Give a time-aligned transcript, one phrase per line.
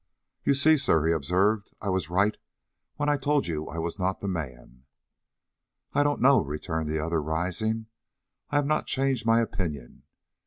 [0.43, 2.35] "You see, sir," he observed, "I was right
[2.95, 4.85] when I told you I was not the man."
[5.93, 7.85] "I don't know," returned the other, rising.
[8.49, 10.01] "I have not changed my opinion.